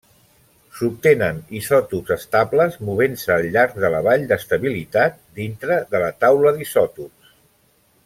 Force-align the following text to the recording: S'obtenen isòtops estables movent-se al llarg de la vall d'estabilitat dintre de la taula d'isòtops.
S'obtenen 0.77 1.41
isòtops 1.59 2.15
estables 2.15 2.79
movent-se 2.89 3.31
al 3.37 3.47
llarg 3.57 3.77
de 3.85 3.93
la 3.97 4.03
vall 4.11 4.27
d'estabilitat 4.35 5.23
dintre 5.43 5.81
de 5.95 6.05
la 6.07 6.13
taula 6.25 6.57
d'isòtops. 6.59 7.35